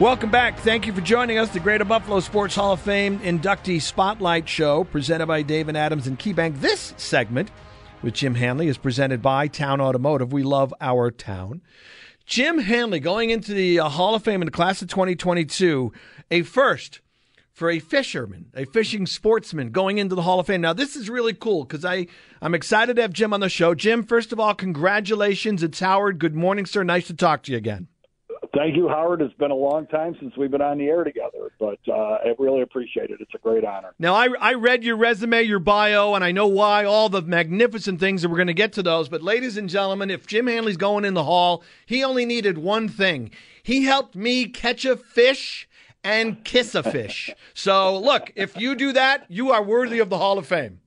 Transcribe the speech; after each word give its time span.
Welcome 0.00 0.30
back. 0.30 0.58
Thank 0.60 0.86
you 0.86 0.94
for 0.94 1.02
joining 1.02 1.36
us. 1.36 1.50
The 1.50 1.60
Greater 1.60 1.84
Buffalo 1.84 2.20
Sports 2.20 2.54
Hall 2.54 2.72
of 2.72 2.80
Fame 2.80 3.18
inductee 3.18 3.82
spotlight 3.82 4.48
show 4.48 4.84
presented 4.84 5.26
by 5.26 5.42
David 5.42 5.76
Adams 5.76 6.06
and 6.06 6.18
KeyBank. 6.18 6.58
This 6.62 6.94
segment 6.96 7.50
with 8.00 8.14
Jim 8.14 8.34
Hanley 8.34 8.68
is 8.68 8.78
presented 8.78 9.20
by 9.20 9.46
Town 9.46 9.78
Automotive. 9.78 10.32
We 10.32 10.42
love 10.42 10.72
our 10.80 11.10
town. 11.10 11.60
Jim 12.24 12.60
Hanley 12.60 12.98
going 12.98 13.28
into 13.28 13.52
the 13.52 13.78
uh, 13.78 13.90
Hall 13.90 14.14
of 14.14 14.24
Fame 14.24 14.40
in 14.40 14.46
the 14.46 14.50
class 14.50 14.80
of 14.80 14.88
2022, 14.88 15.92
a 16.30 16.44
first 16.44 17.02
for 17.52 17.68
a 17.68 17.78
fisherman, 17.78 18.46
a 18.54 18.64
fishing 18.64 19.04
sportsman 19.04 19.70
going 19.70 19.98
into 19.98 20.14
the 20.14 20.22
Hall 20.22 20.40
of 20.40 20.46
Fame. 20.46 20.62
Now, 20.62 20.72
this 20.72 20.96
is 20.96 21.10
really 21.10 21.34
cool 21.34 21.64
because 21.64 21.84
I 21.84 22.06
I'm 22.40 22.54
excited 22.54 22.96
to 22.96 23.02
have 23.02 23.12
Jim 23.12 23.34
on 23.34 23.40
the 23.40 23.50
show. 23.50 23.74
Jim, 23.74 24.04
first 24.04 24.32
of 24.32 24.40
all, 24.40 24.54
congratulations. 24.54 25.62
It's 25.62 25.80
Howard. 25.80 26.18
Good 26.18 26.34
morning, 26.34 26.64
sir. 26.64 26.84
Nice 26.84 27.08
to 27.08 27.14
talk 27.14 27.42
to 27.42 27.52
you 27.52 27.58
again. 27.58 27.88
Thank 28.54 28.74
you, 28.74 28.88
Howard. 28.88 29.22
It's 29.22 29.34
been 29.34 29.52
a 29.52 29.56
long 29.56 29.86
time 29.86 30.16
since 30.18 30.36
we've 30.36 30.50
been 30.50 30.60
on 30.60 30.78
the 30.78 30.86
air 30.86 31.04
together, 31.04 31.52
but 31.60 31.78
uh, 31.86 31.92
I 31.92 32.34
really 32.36 32.62
appreciate 32.62 33.10
it. 33.10 33.18
It's 33.20 33.34
a 33.34 33.38
great 33.38 33.64
honor. 33.64 33.94
Now, 33.98 34.14
I, 34.14 34.28
I 34.40 34.54
read 34.54 34.82
your 34.82 34.96
resume, 34.96 35.42
your 35.42 35.60
bio, 35.60 36.14
and 36.14 36.24
I 36.24 36.32
know 36.32 36.48
why, 36.48 36.84
all 36.84 37.08
the 37.08 37.22
magnificent 37.22 38.00
things, 38.00 38.22
that 38.22 38.28
we're 38.28 38.36
going 38.36 38.48
to 38.48 38.54
get 38.54 38.72
to 38.72 38.82
those. 38.82 39.08
But, 39.08 39.22
ladies 39.22 39.56
and 39.56 39.68
gentlemen, 39.68 40.10
if 40.10 40.26
Jim 40.26 40.48
Hanley's 40.48 40.76
going 40.76 41.04
in 41.04 41.14
the 41.14 41.24
hall, 41.24 41.62
he 41.86 42.02
only 42.02 42.24
needed 42.24 42.58
one 42.58 42.88
thing. 42.88 43.30
He 43.62 43.84
helped 43.84 44.16
me 44.16 44.46
catch 44.46 44.84
a 44.84 44.96
fish 44.96 45.68
and 46.02 46.42
kiss 46.44 46.74
a 46.74 46.82
fish. 46.82 47.30
so, 47.54 47.96
look, 47.96 48.32
if 48.34 48.56
you 48.56 48.74
do 48.74 48.92
that, 48.94 49.26
you 49.28 49.52
are 49.52 49.62
worthy 49.62 50.00
of 50.00 50.10
the 50.10 50.18
Hall 50.18 50.38
of 50.38 50.46
Fame. 50.46 50.80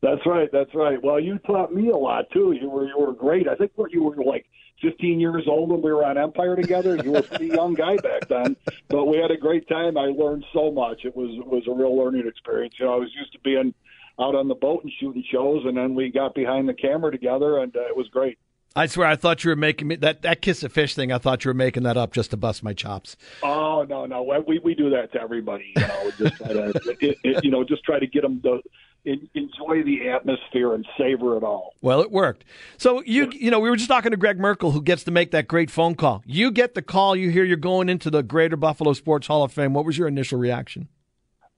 That's 0.00 0.24
right. 0.26 0.48
That's 0.52 0.74
right. 0.74 1.02
Well, 1.02 1.18
you 1.18 1.38
taught 1.40 1.74
me 1.74 1.88
a 1.88 1.96
lot 1.96 2.26
too. 2.30 2.52
You 2.52 2.68
were 2.68 2.86
you 2.86 2.98
were 2.98 3.14
great. 3.14 3.48
I 3.48 3.54
think 3.54 3.72
what 3.76 3.90
you 3.90 4.02
were 4.02 4.22
like 4.22 4.44
15 4.84 5.18
years 5.18 5.44
old 5.48 5.70
when 5.70 5.80
we 5.80 5.92
were 5.92 6.04
on 6.04 6.18
Empire 6.18 6.56
together. 6.56 6.96
You 7.02 7.12
were 7.12 7.18
a 7.18 7.22
pretty 7.22 7.46
young 7.46 7.74
guy 7.74 7.96
back 7.96 8.28
then, 8.28 8.54
but 8.88 9.06
we 9.06 9.16
had 9.16 9.30
a 9.30 9.36
great 9.36 9.66
time. 9.66 9.96
I 9.96 10.06
learned 10.06 10.44
so 10.52 10.70
much. 10.70 11.04
It 11.04 11.16
was 11.16 11.30
it 11.30 11.46
was 11.46 11.62
a 11.66 11.72
real 11.72 11.96
learning 11.96 12.26
experience. 12.26 12.74
You 12.78 12.86
know, 12.86 12.94
I 12.94 12.98
was 12.98 13.10
used 13.14 13.32
to 13.32 13.38
being 13.40 13.72
out 14.20 14.34
on 14.34 14.46
the 14.46 14.54
boat 14.54 14.84
and 14.84 14.92
shooting 15.00 15.24
shows, 15.32 15.64
and 15.64 15.76
then 15.76 15.94
we 15.94 16.10
got 16.10 16.34
behind 16.34 16.68
the 16.68 16.74
camera 16.74 17.10
together, 17.10 17.58
and 17.58 17.74
uh, 17.74 17.80
it 17.80 17.96
was 17.96 18.08
great. 18.08 18.38
I 18.76 18.86
swear, 18.86 19.06
I 19.06 19.14
thought 19.14 19.44
you 19.44 19.50
were 19.50 19.56
making 19.56 19.88
me 19.88 19.96
that 19.96 20.22
that 20.22 20.42
kiss 20.42 20.62
a 20.62 20.68
fish 20.68 20.94
thing. 20.94 21.12
I 21.12 21.18
thought 21.18 21.44
you 21.44 21.48
were 21.48 21.54
making 21.54 21.84
that 21.84 21.96
up 21.96 22.12
just 22.12 22.32
to 22.32 22.36
bust 22.36 22.62
my 22.62 22.74
chops. 22.74 23.16
Oh 23.42 23.86
no, 23.88 24.04
no, 24.04 24.22
we 24.46 24.58
we 24.58 24.74
do 24.74 24.90
that 24.90 25.12
to 25.12 25.20
everybody. 25.20 25.72
You 25.76 25.86
know, 25.86 26.10
just 26.18 26.36
try 26.36 26.48
to 26.48 26.68
it, 27.00 27.18
it, 27.22 27.44
you 27.44 27.50
know 27.50 27.64
just 27.64 27.84
try 27.84 27.98
to 27.98 28.06
get 28.06 28.22
them 28.22 28.42
to 28.42 28.60
enjoy 29.04 29.82
the 29.84 30.08
atmosphere 30.08 30.74
and 30.74 30.86
savor 30.98 31.36
it 31.36 31.42
all. 31.42 31.74
Well, 31.82 32.00
it 32.00 32.10
worked. 32.10 32.44
So 32.76 33.02
you 33.04 33.30
you 33.32 33.50
know 33.50 33.60
we 33.60 33.70
were 33.70 33.76
just 33.76 33.88
talking 33.88 34.10
to 34.10 34.16
Greg 34.16 34.38
Merkel, 34.38 34.70
who 34.70 34.82
gets 34.82 35.04
to 35.04 35.10
make 35.10 35.30
that 35.32 35.48
great 35.48 35.70
phone 35.70 35.94
call. 35.94 36.22
You 36.26 36.50
get 36.50 36.74
the 36.74 36.82
call. 36.82 37.14
You 37.14 37.30
hear 37.30 37.44
you're 37.44 37.56
going 37.56 37.88
into 37.88 38.10
the 38.10 38.22
Greater 38.22 38.56
Buffalo 38.56 38.92
Sports 38.92 39.26
Hall 39.26 39.42
of 39.42 39.52
Fame. 39.52 39.74
What 39.74 39.84
was 39.84 39.98
your 39.98 40.08
initial 40.08 40.38
reaction? 40.38 40.88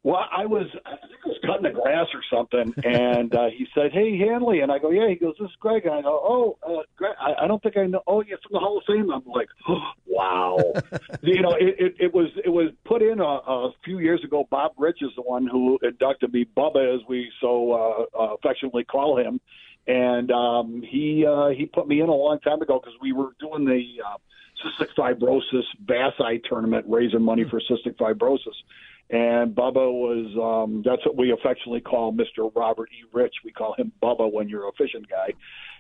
Well, 0.03 0.25
I 0.31 0.47
was, 0.47 0.67
I 0.85 0.91
think 0.91 1.01
I 1.03 1.06
was 1.37 1.51
cutting 1.51 1.63
the 1.63 1.81
grass 1.81 2.07
or 2.15 2.23
something, 2.31 2.75
and 2.85 3.35
uh, 3.35 3.47
he 3.57 3.67
said, 3.75 3.93
"Hey, 3.93 4.19
Hanley," 4.19 4.61
and 4.61 4.71
I 4.71 4.79
go, 4.79 4.91
"Yeah." 4.91 5.09
He 5.09 5.17
goes, 5.17 5.35
"This 5.39 5.51
is 5.51 5.57
Greg," 5.61 5.85
and 5.85 5.95
I 5.95 6.03
go, 6.03 6.21
"Oh, 6.23 6.59
uh, 6.63 6.83
Greg, 6.97 7.15
I, 7.21 7.45
I 7.45 7.47
don't 7.47 7.63
think 7.63 7.77
I 7.77 7.87
know." 7.87 8.03
Oh, 8.07 8.23
yeah, 8.23 8.37
from 8.43 8.53
the 8.53 8.59
Hall 8.59 8.79
of 8.79 8.85
Fame. 8.87 9.11
I'm 9.11 9.23
like, 9.27 9.49
oh, 9.69 9.91
"Wow," 10.07 10.59
you 11.23 11.43
know, 11.43 11.53
it, 11.53 11.75
it, 11.79 11.95
it 11.99 12.15
was 12.15 12.29
it 12.45 12.51
was 12.51 12.71
put 12.85 13.03
in 13.03 13.21
a, 13.21 13.25
a 13.25 13.73
few 13.85 13.99
years 13.99 14.23
ago. 14.25 14.47
Bob 14.51 14.73
Rich 14.79 14.99
is 15.03 15.11
the 15.17 15.23
one 15.23 15.47
who 15.47 15.79
inducted 15.83 16.33
me, 16.33 16.47
Bubba, 16.57 16.95
as 16.95 17.01
we 17.09 17.31
so 17.41 17.73
uh, 17.73 18.19
uh, 18.19 18.35
affectionately 18.35 18.85
call 18.85 19.19
him, 19.19 19.41
and 19.87 20.31
um, 20.31 20.83
he 20.89 21.27
uh, 21.27 21.49
he 21.49 21.67
put 21.67 21.89
me 21.89 22.01
in 22.01 22.09
a 22.09 22.15
long 22.15 22.41
time 22.41 22.63
ago 22.63 22.81
because 22.81 22.99
we 23.01 23.13
were 23.13 23.31
doing 23.41 23.65
the. 23.65 24.03
Uh, 24.05 24.17
cystic 24.65 24.89
fibrosis 24.97 25.65
bass 25.87 26.15
eye 26.19 26.41
tournament 26.49 26.87
raising 26.89 27.21
money 27.21 27.45
for 27.45 27.61
cystic 27.71 27.95
fibrosis 27.97 28.55
and 29.11 29.55
Bubba 29.55 29.93
was 29.93 30.27
um, 30.67 30.83
that's 30.85 31.05
what 31.07 31.17
we 31.17 31.31
affectionately 31.33 31.81
call 31.81 32.13
Mr. 32.13 32.51
Robert 32.55 32.89
E. 32.93 33.05
Rich. 33.13 33.35
We 33.45 33.53
call 33.53 33.75
him 33.75 33.93
Bubba 34.03 34.33
when 34.33 34.49
you're 34.49 34.69
a 34.69 34.73
fishing 34.73 35.05
guy, 35.09 35.33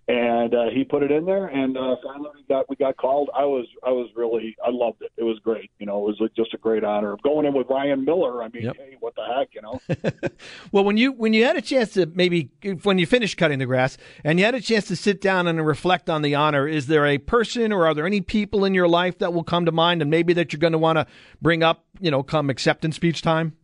and 0.08 0.54
uh, 0.54 0.70
he 0.72 0.84
put 0.84 1.02
it 1.02 1.10
in 1.10 1.24
there, 1.24 1.46
and 1.46 1.76
uh, 1.76 1.96
finally 2.00 2.30
we 2.36 2.44
got 2.48 2.70
we 2.70 2.76
got 2.76 2.96
called. 2.96 3.28
I 3.36 3.44
was 3.44 3.66
I 3.84 3.90
was 3.90 4.08
really 4.14 4.56
I 4.64 4.70
loved 4.70 5.02
it. 5.02 5.10
It 5.16 5.24
was 5.24 5.40
great. 5.40 5.72
You 5.80 5.86
know, 5.86 6.08
it 6.08 6.20
was 6.20 6.30
just 6.36 6.54
a 6.54 6.58
great 6.58 6.84
honor 6.84 7.16
going 7.24 7.44
in 7.44 7.52
with 7.52 7.66
Ryan 7.68 8.04
Miller. 8.04 8.44
I 8.44 8.48
mean, 8.48 8.64
yep. 8.64 8.76
hey, 8.76 8.96
what 9.00 9.14
the 9.16 9.24
heck, 9.26 9.48
you 9.52 9.62
know? 9.62 10.30
well, 10.72 10.84
when 10.84 10.96
you 10.96 11.10
when 11.10 11.32
you 11.32 11.44
had 11.44 11.56
a 11.56 11.60
chance 11.60 11.94
to 11.94 12.06
maybe 12.06 12.50
when 12.84 12.98
you 12.98 13.06
finished 13.06 13.36
cutting 13.36 13.58
the 13.58 13.66
grass 13.66 13.98
and 14.22 14.38
you 14.38 14.44
had 14.44 14.54
a 14.54 14.60
chance 14.60 14.86
to 14.86 14.94
sit 14.94 15.20
down 15.20 15.48
and 15.48 15.66
reflect 15.66 16.08
on 16.08 16.22
the 16.22 16.36
honor, 16.36 16.68
is 16.68 16.86
there 16.86 17.04
a 17.04 17.18
person 17.18 17.72
or 17.72 17.84
are 17.84 17.94
there 17.94 18.06
any 18.06 18.20
people 18.20 18.64
in 18.64 18.74
your 18.74 18.86
life 18.86 19.18
that 19.18 19.34
will 19.34 19.44
come 19.44 19.66
to 19.66 19.72
mind 19.72 20.02
and 20.02 20.08
maybe 20.08 20.32
that 20.34 20.52
you're 20.52 20.60
going 20.60 20.72
to 20.72 20.78
want 20.78 20.98
to 20.98 21.06
bring 21.42 21.64
up? 21.64 21.84
You 21.98 22.10
know, 22.12 22.22
come 22.22 22.48
acceptance 22.50 22.94
speech 22.94 23.15
time. 23.22 23.56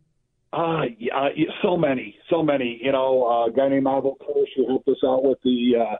Uh, 0.51 0.83
yeah, 0.99 1.29
so 1.63 1.75
many, 1.75 2.15
so 2.29 2.43
many. 2.43 2.79
You 2.83 2.91
know, 2.91 3.25
uh, 3.25 3.47
a 3.47 3.51
guy 3.51 3.69
named 3.69 3.87
Ivo 3.87 4.15
Kirsch 4.19 4.49
who 4.55 4.67
helped 4.67 4.87
us 4.87 4.97
out 5.03 5.23
with 5.23 5.39
the. 5.43 5.73
Uh, 5.79 5.95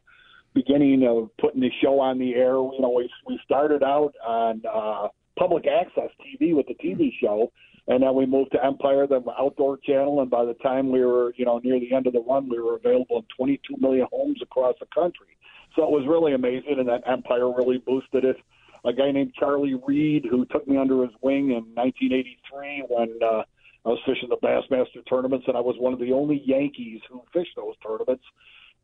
beginning 0.53 1.05
of 1.07 1.29
putting 1.37 1.61
the 1.61 1.71
show 1.81 1.99
on 1.99 2.19
the 2.19 2.33
air. 2.35 2.55
You 2.55 2.79
know, 2.79 2.93
we 2.95 3.09
we 3.27 3.39
started 3.43 3.83
out 3.83 4.13
on 4.25 4.61
uh, 4.71 5.07
public 5.37 5.65
access 5.67 6.09
TV 6.21 6.55
with 6.55 6.67
the 6.67 6.75
TV 6.75 7.11
show, 7.21 7.51
and 7.87 8.03
then 8.03 8.15
we 8.15 8.25
moved 8.25 8.51
to 8.53 8.63
Empire, 8.63 9.07
the 9.07 9.21
outdoor 9.37 9.77
channel. 9.77 10.21
And 10.21 10.29
by 10.29 10.45
the 10.45 10.53
time 10.55 10.91
we 10.91 11.03
were, 11.03 11.33
you 11.37 11.45
know, 11.45 11.59
near 11.59 11.79
the 11.79 11.93
end 11.93 12.07
of 12.07 12.13
the 12.13 12.21
run, 12.21 12.49
we 12.49 12.59
were 12.59 12.75
available 12.75 13.17
in 13.17 13.25
22 13.37 13.77
million 13.79 14.07
homes 14.11 14.39
across 14.41 14.75
the 14.79 14.87
country. 14.93 15.37
So 15.75 15.83
it 15.83 15.89
was 15.89 16.05
really 16.07 16.33
amazing, 16.33 16.77
and 16.77 16.87
that 16.87 17.03
Empire 17.07 17.51
really 17.51 17.79
boosted 17.79 18.25
it. 18.25 18.37
A 18.85 18.93
guy 18.93 19.11
named 19.11 19.33
Charlie 19.39 19.75
Reed, 19.75 20.25
who 20.29 20.45
took 20.45 20.67
me 20.67 20.77
under 20.77 21.03
his 21.03 21.11
wing 21.21 21.51
in 21.51 21.63
1983 21.75 22.85
when 22.89 23.19
uh, 23.23 23.43
I 23.85 23.89
was 23.89 23.99
fishing 24.05 24.29
the 24.29 24.37
Bassmaster 24.37 25.07
tournaments, 25.07 25.45
and 25.47 25.57
I 25.57 25.61
was 25.61 25.75
one 25.79 25.93
of 25.93 25.99
the 25.99 26.11
only 26.11 26.41
Yankees 26.45 27.01
who 27.09 27.23
fished 27.33 27.55
those 27.55 27.75
tournaments. 27.85 28.23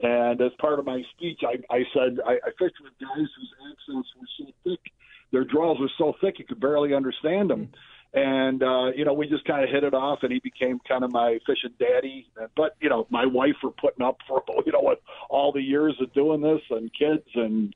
And 0.02 0.42
as 0.42 0.52
part 0.60 0.80
of 0.80 0.86
my 0.86 1.02
speech, 1.16 1.42
I, 1.44 1.58
I 1.74 1.84
said 1.94 2.20
I, 2.26 2.34
I 2.34 2.52
fished 2.58 2.80
with 2.82 2.94
guys 3.00 3.18
whose 3.18 3.54
accents 3.72 4.10
were 4.20 4.28
so 4.38 4.46
thick, 4.64 4.80
their 5.32 5.44
draws 5.44 5.80
were 5.80 5.92
so 5.98 6.14
thick 6.22 6.40
you 6.40 6.46
could 6.46 6.60
barely 6.60 6.94
understand 6.94 7.50
them. 7.50 7.70
And 8.14 8.64
uh, 8.64 8.88
you 8.96 9.06
know, 9.06 9.14
we 9.14 9.28
just 9.28 9.46
kind 9.46 9.64
of 9.64 9.70
hit 9.70 9.84
it 9.84 9.94
off, 9.94 10.20
and 10.24 10.32
he 10.32 10.40
became 10.40 10.80
kind 10.88 11.04
of 11.04 11.12
my 11.12 11.38
fishing 11.46 11.76
daddy. 11.78 12.28
But 12.56 12.76
you 12.82 12.90
know, 12.90 13.06
my 13.10 13.26
wife 13.26 13.56
for 13.62 13.72
putting 13.72 14.04
up 14.04 14.18
for 14.28 14.42
you 14.66 14.72
know 14.72 14.80
what 14.80 15.02
all 15.30 15.52
the 15.52 15.62
years 15.62 15.96
of 16.02 16.12
doing 16.14 16.42
this, 16.42 16.62
and 16.72 16.90
kids, 16.98 17.28
and 17.36 17.76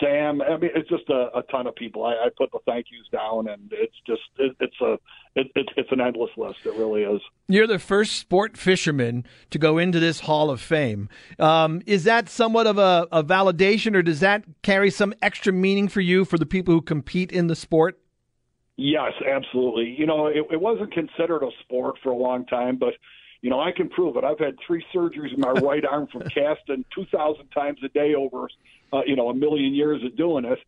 Sam. 0.00 0.42
I 0.42 0.56
mean, 0.56 0.70
it's 0.74 0.88
just 0.88 1.08
a, 1.08 1.38
a 1.38 1.42
ton 1.50 1.66
of 1.66 1.74
people. 1.74 2.04
I, 2.04 2.12
I 2.12 2.28
put 2.36 2.50
the 2.52 2.58
thank 2.66 2.86
yous 2.90 3.06
down, 3.12 3.48
and 3.48 3.72
it's 3.72 3.96
just 4.06 4.22
it, 4.38 4.56
it's 4.60 4.80
a 4.80 4.98
it, 5.34 5.50
it, 5.54 5.68
it's 5.76 5.92
an 5.92 6.00
endless 6.00 6.30
list. 6.36 6.58
It 6.64 6.74
really 6.74 7.02
is. 7.02 7.20
You're 7.48 7.66
the 7.66 7.78
first 7.78 8.16
sport 8.16 8.56
fisherman 8.56 9.24
to 9.50 9.58
go 9.58 9.78
into 9.78 10.00
this 10.00 10.20
Hall 10.20 10.50
of 10.50 10.60
Fame. 10.60 11.08
Um, 11.38 11.82
is 11.86 12.04
that 12.04 12.28
somewhat 12.28 12.66
of 12.66 12.78
a, 12.78 13.06
a 13.12 13.22
validation, 13.22 13.94
or 13.94 14.02
does 14.02 14.20
that 14.20 14.44
carry 14.62 14.90
some 14.90 15.14
extra 15.22 15.52
meaning 15.52 15.88
for 15.88 16.00
you 16.00 16.24
for 16.24 16.38
the 16.38 16.46
people 16.46 16.74
who 16.74 16.82
compete 16.82 17.32
in 17.32 17.46
the 17.46 17.56
sport? 17.56 17.98
Yes, 18.76 19.12
absolutely. 19.24 19.94
You 19.96 20.06
know, 20.06 20.26
it, 20.26 20.44
it 20.50 20.60
wasn't 20.60 20.92
considered 20.92 21.42
a 21.42 21.50
sport 21.62 21.96
for 22.02 22.10
a 22.10 22.16
long 22.16 22.44
time, 22.46 22.76
but 22.76 22.94
you 23.44 23.50
know, 23.50 23.60
I 23.60 23.72
can 23.72 23.90
prove 23.90 24.16
it. 24.16 24.24
I've 24.24 24.38
had 24.38 24.56
three 24.66 24.82
surgeries 24.94 25.34
in 25.34 25.40
my 25.40 25.50
right 25.62 25.84
arm 25.84 26.08
from 26.10 26.22
casting 26.22 26.82
2,000 26.94 27.46
times 27.50 27.78
a 27.84 27.88
day 27.88 28.14
over, 28.14 28.48
uh, 28.90 29.02
you 29.06 29.16
know, 29.16 29.28
a 29.28 29.34
million 29.34 29.74
years 29.74 30.02
of 30.02 30.16
doing 30.16 30.46
it. 30.46 30.58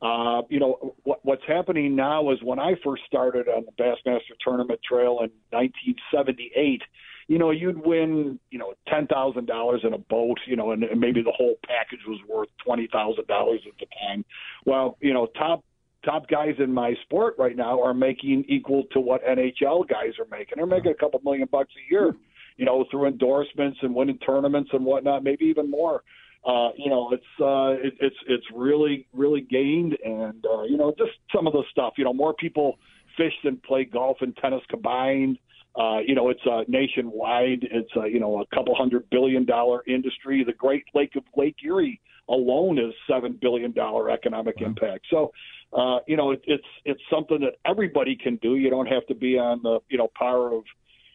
Uh, 0.00 0.40
you 0.48 0.58
know, 0.58 0.94
what, 1.02 1.22
what's 1.26 1.44
happening 1.46 1.94
now 1.94 2.30
is 2.30 2.38
when 2.42 2.58
I 2.58 2.72
first 2.82 3.02
started 3.06 3.48
on 3.48 3.66
the 3.66 3.72
Bassmaster 3.72 4.32
Tournament 4.42 4.80
Trail 4.82 5.18
in 5.20 5.30
1978, 5.50 6.80
you 7.28 7.38
know, 7.38 7.50
you'd 7.50 7.84
win, 7.84 8.40
you 8.50 8.58
know, 8.58 8.72
ten 8.88 9.06
thousand 9.06 9.46
dollars 9.46 9.82
in 9.84 9.92
a 9.92 9.98
boat, 9.98 10.38
you 10.46 10.56
know, 10.56 10.72
and, 10.72 10.82
and 10.84 11.00
maybe 11.00 11.22
the 11.22 11.30
whole 11.30 11.56
package 11.66 12.00
was 12.08 12.18
worth 12.28 12.48
twenty 12.64 12.88
thousand 12.90 13.26
dollars 13.26 13.60
at 13.66 13.78
the 13.78 13.86
time. 14.00 14.24
Well, 14.64 14.96
you 15.00 15.12
know, 15.12 15.26
top 15.26 15.62
top 16.04 16.28
guys 16.28 16.54
in 16.58 16.72
my 16.72 16.94
sport 17.02 17.34
right 17.38 17.56
now 17.56 17.80
are 17.82 17.94
making 17.94 18.44
equal 18.48 18.84
to 18.92 19.00
what 19.00 19.24
NHL 19.24 19.88
guys 19.88 20.12
are 20.18 20.26
making. 20.30 20.54
They're 20.56 20.66
making 20.66 20.92
a 20.92 20.94
couple 20.94 21.20
million 21.24 21.48
bucks 21.50 21.72
a 21.76 21.92
year, 21.92 22.14
you 22.56 22.64
know, 22.64 22.84
through 22.90 23.06
endorsements 23.06 23.78
and 23.82 23.94
winning 23.94 24.18
tournaments 24.18 24.70
and 24.72 24.84
whatnot, 24.84 25.24
maybe 25.24 25.44
even 25.46 25.70
more. 25.70 26.02
Uh, 26.44 26.70
you 26.76 26.90
know, 26.90 27.12
it's 27.12 27.22
uh, 27.40 27.86
it, 27.86 27.94
it's 28.00 28.16
it's 28.26 28.44
really 28.52 29.06
really 29.12 29.42
gained, 29.42 29.96
and 30.04 30.44
uh, 30.44 30.62
you 30.64 30.76
know, 30.76 30.92
just 30.98 31.12
some 31.34 31.46
of 31.46 31.52
the 31.52 31.62
stuff. 31.70 31.94
You 31.96 32.04
know, 32.04 32.12
more 32.12 32.34
people 32.34 32.78
fish 33.16 33.32
than 33.44 33.58
play 33.58 33.84
golf 33.84 34.18
and 34.22 34.36
tennis 34.36 34.62
combined. 34.68 35.38
Uh, 35.74 35.98
you 36.04 36.14
know, 36.14 36.30
it's 36.30 36.40
uh, 36.50 36.62
nationwide. 36.68 37.60
It's 37.70 37.90
uh, 37.96 38.04
you 38.04 38.18
know 38.18 38.40
a 38.42 38.54
couple 38.54 38.74
hundred 38.74 39.08
billion 39.10 39.44
dollar 39.44 39.82
industry. 39.86 40.42
The 40.44 40.52
Great 40.52 40.84
Lake 40.94 41.14
of 41.16 41.22
Lake 41.36 41.56
Erie 41.64 42.00
alone 42.28 42.78
is 42.78 42.92
seven 43.08 43.38
billion 43.40 43.72
dollar 43.72 44.10
economic 44.10 44.56
wow. 44.60 44.66
impact. 44.66 45.06
So, 45.10 45.32
uh, 45.72 46.00
you 46.06 46.16
know, 46.16 46.32
it, 46.32 46.42
it's 46.46 46.66
it's 46.84 47.00
something 47.10 47.40
that 47.40 47.54
everybody 47.64 48.16
can 48.16 48.36
do. 48.36 48.56
You 48.56 48.70
don't 48.70 48.86
have 48.86 49.06
to 49.06 49.14
be 49.14 49.38
on 49.38 49.62
the 49.62 49.80
you 49.88 49.98
know 49.98 50.08
power 50.14 50.54
of 50.54 50.64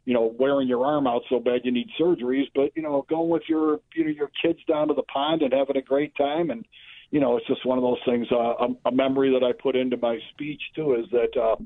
you 0.06 0.14
know 0.14 0.34
wearing 0.40 0.68
your 0.68 0.86
arm 0.86 1.06
out 1.06 1.22
so 1.30 1.40
bad 1.40 1.62
you 1.64 1.72
need 1.72 1.90
surgeries, 2.00 2.46
but 2.56 2.72
you 2.76 2.82
know 2.82 3.06
going 3.10 3.30
with 3.30 3.44
your 3.48 3.80
you 3.94 4.06
know 4.06 4.12
your 4.12 4.32
kids 4.42 4.60
down 4.68 4.88
to 4.88 4.94
the 4.94 5.04
pond 5.04 5.42
and 5.44 5.54
having 5.54 5.78
a 5.78 5.82
great 5.82 6.16
time 6.16 6.50
and 6.50 6.66
you 7.12 7.20
know 7.20 7.38
it's 7.38 7.48
just 7.48 7.66
one 7.66 7.78
of 7.78 7.84
those 7.84 8.00
things. 8.06 8.28
Uh, 8.32 8.36
a, 8.36 8.68
a 8.86 8.92
memory 8.92 9.32
that 9.32 9.46
I 9.46 9.52
put 9.52 9.76
into 9.76 9.98
my 9.98 10.20
speech 10.34 10.62
too 10.76 10.96
is 10.96 11.06
that. 11.12 11.40
Uh, 11.40 11.58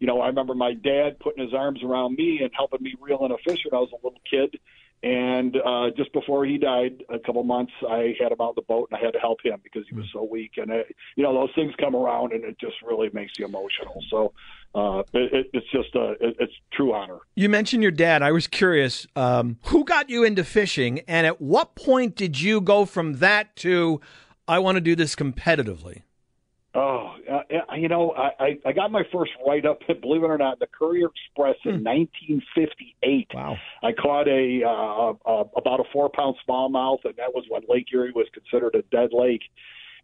you 0.00 0.08
know, 0.08 0.20
I 0.20 0.26
remember 0.26 0.54
my 0.54 0.74
dad 0.74 1.18
putting 1.20 1.42
his 1.42 1.54
arms 1.54 1.82
around 1.82 2.16
me 2.16 2.40
and 2.42 2.50
helping 2.54 2.82
me 2.82 2.94
reel 3.00 3.24
in 3.24 3.30
a 3.32 3.38
fish 3.38 3.60
when 3.64 3.78
I 3.78 3.80
was 3.80 3.90
a 3.92 4.04
little 4.04 4.20
kid. 4.28 4.58
And 5.02 5.56
uh, 5.56 5.90
just 5.96 6.12
before 6.14 6.46
he 6.46 6.56
died, 6.56 7.02
a 7.10 7.18
couple 7.18 7.42
months, 7.44 7.72
I 7.86 8.14
had 8.18 8.32
him 8.32 8.40
out 8.40 8.54
the 8.54 8.62
boat 8.62 8.88
and 8.90 8.98
I 8.98 9.04
had 9.04 9.12
to 9.12 9.18
help 9.18 9.40
him 9.44 9.60
because 9.62 9.84
he 9.88 9.94
was 9.94 10.06
so 10.12 10.22
weak. 10.24 10.52
And 10.56 10.70
it, 10.70 10.96
you 11.16 11.22
know, 11.22 11.34
those 11.34 11.50
things 11.54 11.74
come 11.78 11.94
around 11.94 12.32
and 12.32 12.42
it 12.42 12.58
just 12.58 12.76
really 12.82 13.10
makes 13.12 13.32
you 13.38 13.44
emotional. 13.44 14.02
So 14.08 14.32
uh, 14.74 15.02
it, 15.12 15.50
it's 15.52 15.70
just 15.70 15.94
a 15.94 16.12
it, 16.20 16.36
it's 16.40 16.52
true 16.72 16.94
honor. 16.94 17.18
You 17.34 17.50
mentioned 17.50 17.82
your 17.82 17.92
dad. 17.92 18.22
I 18.22 18.32
was 18.32 18.46
curious, 18.46 19.06
um, 19.14 19.58
who 19.66 19.84
got 19.84 20.08
you 20.08 20.24
into 20.24 20.42
fishing, 20.42 21.00
and 21.00 21.26
at 21.26 21.40
what 21.40 21.74
point 21.74 22.16
did 22.16 22.40
you 22.40 22.62
go 22.62 22.86
from 22.86 23.14
that 23.14 23.54
to 23.56 24.00
I 24.48 24.58
want 24.58 24.76
to 24.76 24.80
do 24.80 24.96
this 24.96 25.14
competitively? 25.14 26.02
Oh, 26.76 27.14
uh, 27.30 27.74
you 27.76 27.88
know, 27.88 28.12
I, 28.16 28.58
I 28.66 28.72
got 28.72 28.90
my 28.90 29.02
first 29.12 29.30
write 29.46 29.64
up, 29.64 29.78
believe 30.00 30.24
it 30.24 30.26
or 30.26 30.38
not, 30.38 30.54
in 30.54 30.58
the 30.60 30.66
Courier 30.66 31.06
Express 31.06 31.56
in 31.64 31.78
hmm. 31.78 31.84
1958. 31.84 33.28
Wow. 33.32 33.56
I 33.82 33.92
caught 33.92 34.26
a 34.26 34.62
uh, 34.64 35.30
uh, 35.30 35.44
about 35.56 35.80
a 35.80 35.84
four 35.92 36.10
pound 36.10 36.36
smallmouth, 36.48 37.04
and 37.04 37.14
that 37.16 37.32
was 37.32 37.44
when 37.48 37.62
Lake 37.68 37.86
Erie 37.92 38.12
was 38.12 38.26
considered 38.34 38.74
a 38.74 38.82
dead 38.94 39.10
lake. 39.12 39.42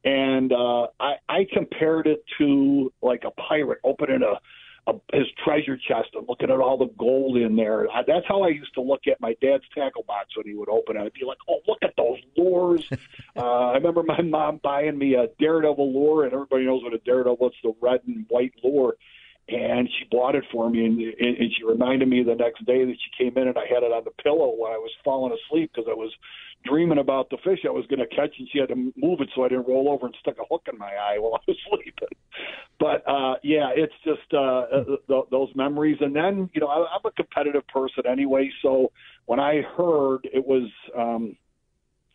And 0.04 0.52
uh, 0.52 0.86
I, 0.98 1.14
I 1.28 1.46
compared 1.52 2.06
it 2.06 2.24
to 2.38 2.92
like 3.02 3.24
a 3.26 3.30
pirate 3.32 3.78
opening 3.84 4.22
a 4.22 4.40
a, 4.86 4.92
his 5.12 5.26
treasure 5.44 5.76
chest 5.76 6.10
and 6.14 6.28
looking 6.28 6.50
at 6.50 6.60
all 6.60 6.78
the 6.78 6.90
gold 6.98 7.36
in 7.36 7.56
there. 7.56 7.90
I, 7.90 8.02
that's 8.06 8.26
how 8.26 8.42
I 8.42 8.48
used 8.48 8.74
to 8.74 8.80
look 8.80 9.02
at 9.06 9.20
my 9.20 9.34
dad's 9.40 9.64
tackle 9.74 10.04
box 10.06 10.36
when 10.36 10.46
he 10.46 10.54
would 10.54 10.68
open 10.68 10.96
it. 10.96 11.00
I'd 11.00 11.12
be 11.12 11.24
like, 11.26 11.38
"Oh, 11.48 11.60
look 11.66 11.78
at 11.82 11.94
those 11.96 12.18
lures!" 12.36 12.88
uh, 13.36 13.70
I 13.70 13.74
remember 13.74 14.02
my 14.02 14.22
mom 14.22 14.60
buying 14.62 14.98
me 14.98 15.14
a 15.14 15.28
Daredevil 15.38 15.92
lure, 15.92 16.24
and 16.24 16.32
everybody 16.32 16.64
knows 16.64 16.82
what 16.82 16.94
a 16.94 16.98
Daredevil. 16.98 17.46
It's 17.48 17.56
the 17.62 17.74
red 17.80 18.00
and 18.06 18.26
white 18.28 18.54
lure. 18.62 18.96
And 19.50 19.88
she 19.88 20.04
bought 20.10 20.36
it 20.36 20.44
for 20.52 20.70
me, 20.70 20.84
and, 20.86 21.00
and, 21.00 21.50
she 21.56 21.64
reminded 21.64 22.08
me 22.08 22.22
the 22.22 22.36
next 22.36 22.64
day 22.66 22.84
that 22.84 22.94
she 22.94 23.24
came 23.24 23.36
in 23.36 23.48
and 23.48 23.58
I 23.58 23.66
had 23.66 23.82
it 23.82 23.90
on 23.90 24.04
the 24.04 24.12
pillow 24.22 24.54
when 24.56 24.70
I 24.70 24.76
was 24.76 24.90
falling 25.04 25.36
asleep 25.36 25.72
because 25.74 25.88
I 25.90 25.94
was 25.94 26.12
dreaming 26.64 26.98
about 26.98 27.30
the 27.30 27.38
fish 27.42 27.60
I 27.66 27.70
was 27.70 27.86
going 27.86 27.98
to 27.98 28.14
catch, 28.14 28.34
and 28.38 28.48
she 28.52 28.60
had 28.60 28.68
to 28.68 28.76
move 28.76 29.20
it 29.20 29.28
so 29.34 29.44
I 29.44 29.48
didn't 29.48 29.66
roll 29.66 29.88
over 29.88 30.06
and 30.06 30.14
stick 30.20 30.36
a 30.38 30.44
hook 30.48 30.68
in 30.72 30.78
my 30.78 30.92
eye 30.92 31.18
while 31.18 31.34
I 31.34 31.40
was 31.48 31.56
sleeping. 31.68 32.16
But 32.78 33.02
uh, 33.08 33.34
yeah, 33.42 33.70
it's 33.74 33.94
just 34.04 34.32
uh, 34.32 34.38
uh 34.38 34.84
th- 35.08 35.24
those 35.30 35.50
memories. 35.54 35.98
And 36.00 36.14
then 36.14 36.48
you 36.52 36.60
know, 36.60 36.68
I, 36.68 36.86
I'm 36.94 37.04
a 37.04 37.10
competitive 37.12 37.66
person 37.68 38.04
anyway, 38.08 38.50
so 38.62 38.92
when 39.26 39.40
I 39.40 39.62
heard 39.76 40.28
it 40.32 40.46
was 40.46 40.70
um, 40.96 41.36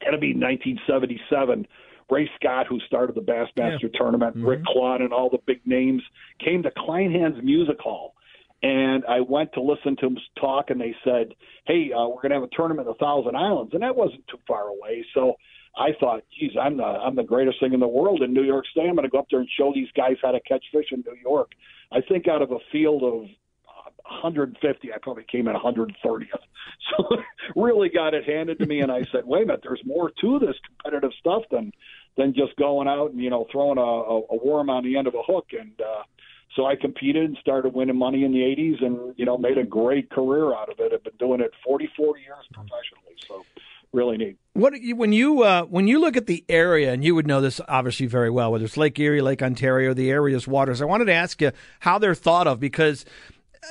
going 0.02 0.14
to 0.14 0.20
be 0.20 0.34
1977. 0.34 1.68
Ray 2.10 2.30
Scott, 2.40 2.68
who 2.68 2.80
started 2.82 3.16
the 3.16 3.22
Bassmaster 3.22 3.84
yeah. 3.84 3.90
tournament, 4.00 4.36
mm-hmm. 4.36 4.48
Rick 4.48 4.62
Clunn, 4.64 5.02
and 5.02 5.12
all 5.12 5.30
the 5.30 5.40
big 5.46 5.62
names 5.66 6.04
came 6.44 6.64
to 6.64 6.72
Kleinhans 6.72 7.44
Music 7.44 7.80
Hall 7.80 8.16
and 8.66 9.04
I 9.06 9.22
went 9.22 9.54
to 9.54 9.62
listen 9.62 9.96
to 9.98 10.08
them 10.08 10.18
talk, 10.40 10.72
and 10.72 10.82
they 10.82 10.96
said, 11.04 11.36
"Hey, 11.66 11.92
uh, 11.92 12.08
we're 12.08 12.22
going 12.22 12.30
to 12.30 12.36
have 12.36 12.44
a 12.44 12.56
tournament 12.56 12.88
in 12.88 12.94
the 12.94 13.06
Thousand 13.06 13.36
Islands," 13.36 13.74
and 13.74 13.84
that 13.84 13.96
wasn't 13.96 14.28
too 14.28 14.40
far 14.48 14.70
away. 14.70 15.06
So 15.14 15.36
I 15.78 15.90
thought, 16.00 16.24
"Geez, 16.40 16.52
I'm 16.60 16.78
the 16.78 16.84
I'm 16.84 17.16
the 17.16 17.24
greatest 17.24 17.60
thing 17.60 17.74
in 17.74 17.80
the 17.80 17.88
world 17.88 18.24
in 18.24 18.34
New 18.34 18.44
York 18.44 18.66
State. 18.68 18.88
I'm 18.88 18.96
going 18.96 19.04
to 19.04 19.10
go 19.10 19.20
up 19.20 19.28
there 19.30 19.40
and 19.40 19.50
show 19.56 19.72
these 19.74 19.90
guys 19.96 20.16
how 20.22 20.32
to 20.32 20.40
catch 20.42 20.64
fish 20.72 20.88
in 20.92 21.04
New 21.06 21.18
York." 21.22 21.52
I 21.92 22.02
think 22.02 22.28
out 22.28 22.42
of 22.42 22.52
a 22.52 22.58
field 22.72 23.04
of 23.04 23.26
150, 24.10 24.94
I 24.94 24.98
probably 25.02 25.26
came 25.30 25.48
in 25.48 25.56
130th. 25.56 26.28
So 26.98 27.18
really 27.56 27.90
got 27.90 28.14
it 28.14 28.26
handed 28.26 28.60
to 28.60 28.66
me, 28.66 28.82
and 28.82 28.92
I 28.92 29.04
said, 29.12 29.26
"Wait 29.26 29.44
a 29.44 29.46
minute, 29.46 29.62
there's 29.64 29.82
more 29.86 30.12
to 30.22 30.40
this 30.40 30.56
competitive 30.68 31.12
stuff 31.20 31.44
than 31.50 31.72
than 32.18 32.34
just 32.34 32.56
going 32.58 32.88
out 32.88 33.12
and 33.12 33.20
you 33.20 33.30
know 33.30 33.48
throwing 33.52 33.78
a, 33.78 33.82
a, 33.82 34.22
a 34.32 34.46
worm 34.46 34.70
on 34.70 34.84
the 34.84 34.98
end 34.98 35.08
of 35.08 35.16
a 35.16 35.24
hook." 35.24 35.48
And 35.58 35.80
uh, 35.80 36.04
so 36.56 36.66
I 36.66 36.76
competed 36.76 37.24
and 37.24 37.38
started 37.40 37.74
winning 37.74 37.98
money 37.98 38.24
in 38.24 38.32
the 38.32 38.40
80s 38.40 38.84
and, 38.84 39.14
you 39.18 39.26
know, 39.26 39.38
made 39.38 39.58
a 39.58 39.64
great 39.64 40.10
career 40.10 40.54
out 40.54 40.70
of 40.72 40.80
it. 40.80 40.94
I've 40.94 41.04
been 41.04 41.18
doing 41.18 41.42
it 41.42 41.52
44 41.66 42.18
years 42.18 42.46
professionally. 42.54 43.16
So 43.28 43.46
really 43.92 44.18
neat. 44.18 44.38
What 44.54 44.74
when 44.96 45.12
you 45.12 45.44
uh, 45.44 45.64
when 45.64 45.88
you 45.88 46.00
look 46.00 46.16
at 46.16 46.28
the 46.28 46.46
area, 46.48 46.94
and 46.94 47.04
you 47.04 47.16
would 47.16 47.28
know 47.28 47.42
this 47.42 47.60
obviously 47.68 48.06
very 48.06 48.30
well, 48.30 48.52
whether 48.52 48.66
it's 48.66 48.78
Lake 48.78 48.98
Erie, 49.00 49.22
Lake 49.22 49.42
Ontario, 49.42 49.94
the 49.94 50.10
area's 50.10 50.48
waters. 50.48 50.82
I 50.82 50.86
wanted 50.86 51.06
to 51.06 51.14
ask 51.14 51.42
you 51.42 51.52
how 51.80 51.98
they're 51.98 52.16
thought 52.16 52.48
of 52.48 52.60
because 52.60 53.06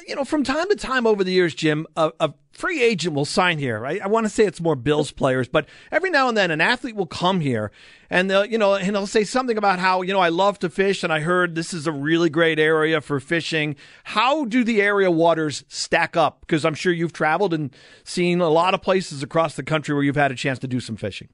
you 0.07 0.15
know, 0.15 0.25
from 0.25 0.43
time 0.43 0.69
to 0.69 0.77
time 0.77 1.07
over 1.07 1.25
the 1.25 1.33
years, 1.33 1.55
Jim, 1.55 1.87
a, 1.97 2.13
a 2.21 2.35
free 2.53 2.83
agent 2.83 3.15
will 3.15 3.25
sign 3.25 3.59
here. 3.59 3.79
Right? 3.79 4.01
I 4.01 4.07
want 4.07 4.27
to 4.27 4.31
say 4.31 4.45
it's 4.45 4.61
more 4.61 4.77
Bills 4.77 5.11
players, 5.11 5.49
but 5.49 5.67
every 5.91 6.11
now 6.11 6.29
and 6.29 6.37
then 6.37 6.51
an 6.51 6.61
athlete 6.61 6.97
will 6.97 7.07
come 7.07 7.41
here 7.41 7.71
and 8.11 8.31
they'll, 8.31 8.45
you 8.45 8.59
know, 8.59 8.75
and 8.75 8.95
they'll 8.95 9.07
say 9.07 9.25
something 9.25 9.59
about 9.59 9.79
how, 9.79 10.03
you 10.03 10.13
know, 10.13 10.21
I 10.21 10.29
love 10.29 10.59
to 10.61 10.71
fish 10.71 11.03
and 11.03 11.13
I 11.13 11.21
heard 11.21 11.55
this 11.55 11.75
is 11.75 11.87
a 11.87 11.93
really 11.93 12.31
great 12.31 12.59
area 12.59 13.01
for 13.01 13.21
fishing. 13.21 13.77
How 14.05 14.45
do 14.45 14.65
the 14.65 14.81
area 14.81 15.11
waters 15.11 15.65
stack 15.69 16.17
up? 16.17 16.41
Because 16.41 16.65
I'm 16.65 16.75
sure 16.75 16.93
you've 16.93 17.13
traveled 17.13 17.55
and 17.55 17.75
seen 18.05 18.41
a 18.41 18.49
lot 18.49 18.75
of 18.75 18.83
places 18.83 19.23
across 19.23 19.57
the 19.57 19.63
country 19.63 19.95
where 19.95 20.05
you've 20.05 20.17
had 20.17 20.33
a 20.33 20.37
chance 20.37 20.59
to 20.61 20.69
do 20.69 20.81
some 20.81 20.97
fishing. 20.97 21.29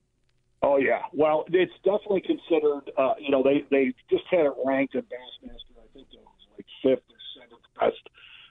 Oh 0.62 0.76
yeah, 0.76 1.00
well, 1.14 1.46
it's 1.48 1.72
definitely 1.84 2.20
considered. 2.20 2.90
Uh, 2.98 3.14
you 3.18 3.30
know, 3.30 3.42
they 3.42 3.64
they 3.70 3.94
just 4.10 4.24
had 4.30 4.40
it 4.40 4.52
ranked 4.66 4.94
at 4.94 5.04
Bassmaster. 5.04 5.80
I 5.80 5.88
think 5.94 6.08
it 6.12 6.20
was 6.20 6.46
like 6.54 6.66
fifth 6.82 7.04
or 7.08 7.16
seventh 7.34 7.64
best 7.80 8.10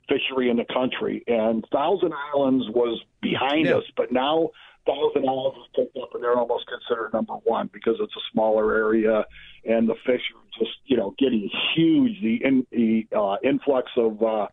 fishery 0.10 0.50
in 0.50 0.58
the 0.58 0.66
country, 0.66 1.24
and 1.28 1.66
Thousand 1.72 2.13
Islands 2.34 2.66
was 2.70 3.01
behind 3.22 3.68
yeah. 3.68 3.78
us, 3.78 3.84
but 3.96 4.12
now 4.12 4.50
Thousand 4.86 5.28
Islands 5.28 5.58
is 5.60 5.68
picked 5.75 5.98
up, 5.98 6.10
and 6.13 6.24
they're 6.24 6.38
almost 6.38 6.66
considered 6.68 7.13
number 7.13 7.34
one 7.44 7.70
because 7.72 7.96
it's 8.00 8.16
a 8.16 8.25
smaller 8.32 8.75
area, 8.75 9.24
and 9.66 9.88
the 9.88 9.96
fish 10.06 10.22
are 10.36 10.60
just 10.60 10.78
you 10.86 10.98
know 10.98 11.13
getting 11.20 11.50
huge. 11.75 12.22
The 12.22 12.39
in, 12.44 12.66
the 12.72 13.08
uh, 13.16 13.38
influx 13.44 13.92
of 13.98 14.22
uh, 14.24 14.48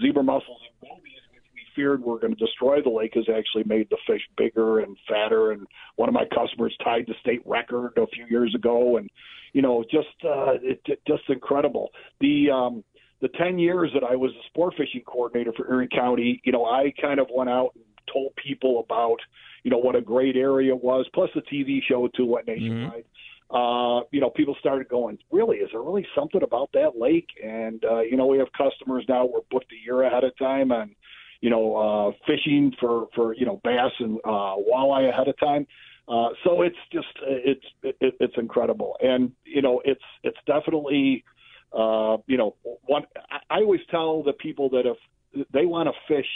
zebra 0.00 0.22
mussels 0.22 0.60
and 0.68 0.90
gobies, 0.90 1.20
which 1.32 1.44
we 1.54 1.62
feared 1.74 2.02
were 2.02 2.18
going 2.18 2.34
to 2.34 2.44
destroy 2.44 2.82
the 2.82 2.90
lake, 2.90 3.12
has 3.14 3.28
actually 3.34 3.64
made 3.64 3.88
the 3.90 3.98
fish 4.06 4.22
bigger 4.36 4.80
and 4.80 4.96
fatter. 5.08 5.52
And 5.52 5.66
one 5.96 6.08
of 6.08 6.14
my 6.14 6.24
customers 6.34 6.76
tied 6.84 7.06
the 7.06 7.14
state 7.20 7.42
record 7.46 7.92
a 7.96 8.06
few 8.08 8.26
years 8.28 8.54
ago, 8.54 8.98
and 8.98 9.08
you 9.52 9.62
know 9.62 9.84
just 9.90 10.08
uh, 10.24 10.54
it, 10.62 10.80
it, 10.86 11.00
just 11.06 11.22
incredible. 11.28 11.90
The 12.20 12.50
um, 12.50 12.84
the 13.20 13.28
10 13.28 13.58
years 13.58 13.90
that 13.94 14.04
I 14.04 14.16
was 14.16 14.30
a 14.32 14.46
sport 14.48 14.74
fishing 14.76 15.02
coordinator 15.06 15.52
for 15.56 15.70
Erie 15.72 15.88
County, 15.88 16.40
you 16.44 16.52
know, 16.52 16.64
I 16.64 16.92
kind 17.00 17.18
of 17.18 17.26
went 17.34 17.50
out 17.50 17.70
and 17.74 17.84
told 18.12 18.32
people 18.36 18.80
about, 18.80 19.16
you 19.64 19.70
know, 19.70 19.78
what 19.78 19.96
a 19.96 20.00
great 20.00 20.36
area 20.36 20.74
was, 20.74 21.06
plus 21.14 21.30
the 21.34 21.42
TV 21.42 21.80
show 21.86 22.08
too, 22.08 22.26
what 22.26 22.46
nationwide. 22.46 23.04
Mm-hmm. 23.04 23.04
Uh, 23.50 24.02
you 24.12 24.20
know, 24.20 24.28
people 24.30 24.54
started 24.60 24.88
going, 24.88 25.18
really, 25.32 25.56
is 25.56 25.70
there 25.72 25.80
really 25.80 26.06
something 26.14 26.42
about 26.42 26.70
that 26.74 26.98
lake? 26.98 27.28
And, 27.42 27.82
uh, 27.84 28.00
you 28.00 28.16
know, 28.16 28.26
we 28.26 28.38
have 28.38 28.48
customers 28.52 29.04
now, 29.08 29.24
we're 29.24 29.40
booked 29.50 29.72
a 29.72 29.84
year 29.84 30.02
ahead 30.02 30.22
of 30.22 30.36
time 30.36 30.70
and, 30.70 30.94
you 31.40 31.48
know, 31.48 31.76
uh, 31.76 32.12
fishing 32.26 32.72
for, 32.78 33.06
for, 33.14 33.34
you 33.34 33.46
know, 33.46 33.58
bass 33.64 33.92
and, 34.00 34.18
uh, 34.24 34.54
walleye 34.70 35.08
ahead 35.08 35.28
of 35.28 35.38
time. 35.38 35.66
Uh, 36.08 36.28
so 36.44 36.60
it's 36.62 36.76
just, 36.92 37.06
it's, 37.22 37.64
it, 37.82 38.14
it's 38.20 38.34
incredible. 38.36 38.96
And, 39.00 39.32
you 39.44 39.62
know, 39.62 39.80
it's, 39.84 40.04
it's 40.22 40.38
definitely, 40.46 41.24
uh, 41.26 41.37
Uh, 41.72 42.18
you 42.26 42.36
know, 42.36 42.56
one, 42.86 43.04
I 43.50 43.56
always 43.60 43.80
tell 43.90 44.22
the 44.22 44.32
people 44.32 44.70
that 44.70 44.84
if 44.86 45.46
they 45.52 45.66
want 45.66 45.88
to 45.88 46.14
fish 46.14 46.26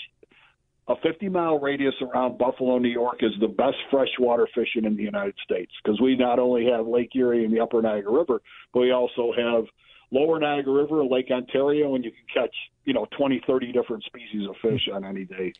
a 0.88 0.94
50 1.02 1.28
mile 1.28 1.58
radius 1.58 1.94
around 2.02 2.38
Buffalo, 2.38 2.78
New 2.78 2.88
York 2.88 3.18
is 3.20 3.32
the 3.40 3.48
best 3.48 3.76
freshwater 3.90 4.48
fishing 4.54 4.84
in 4.84 4.96
the 4.96 5.02
United 5.02 5.34
States 5.42 5.72
because 5.82 6.00
we 6.00 6.16
not 6.16 6.38
only 6.38 6.66
have 6.66 6.86
Lake 6.86 7.14
Erie 7.14 7.44
and 7.44 7.54
the 7.54 7.60
Upper 7.60 7.80
Niagara 7.80 8.12
River, 8.12 8.42
but 8.74 8.80
we 8.80 8.90
also 8.90 9.32
have 9.36 9.64
Lower 10.10 10.38
Niagara 10.38 10.74
River, 10.74 11.04
Lake 11.04 11.30
Ontario, 11.30 11.94
and 11.94 12.04
you 12.04 12.10
can 12.10 12.42
catch, 12.42 12.54
you 12.84 12.92
know, 12.92 13.06
20, 13.16 13.42
30 13.46 13.72
different 13.72 14.04
species 14.04 14.46
of 14.46 14.56
fish 14.60 14.86
on 14.92 15.04
any 15.06 15.24
day. 15.24 15.54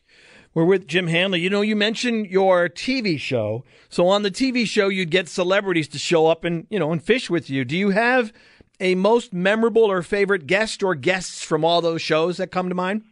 We're 0.53 0.65
with 0.65 0.87
Jim 0.87 1.07
Hanley. 1.07 1.39
You 1.39 1.49
know, 1.49 1.61
you 1.61 1.75
mentioned 1.75 2.27
your 2.27 2.69
TV 2.69 3.19
show. 3.19 3.63
So 3.89 4.07
on 4.07 4.21
the 4.21 4.29
TV 4.29 4.67
show, 4.67 4.89
you'd 4.89 5.09
get 5.09 5.27
celebrities 5.27 5.87
to 5.87 5.97
show 5.97 6.27
up 6.27 6.43
and, 6.43 6.67
you 6.69 6.77
know, 6.77 6.91
and 6.91 7.01
fish 7.01 7.31
with 7.31 7.49
you. 7.49 7.65
Do 7.65 7.75
you 7.75 7.89
have 7.89 8.31
a 8.79 8.95
most 8.95 9.33
memorable 9.33 9.83
or 9.83 10.01
favorite 10.01 10.47
guest 10.47 10.83
or 10.83 10.95
guests 10.95 11.43
from 11.43 11.63
all 11.63 11.81
those 11.81 12.01
shows 12.01 12.37
that 12.37 12.51
come 12.51 12.69
to 12.69 12.75
mind? 12.75 13.03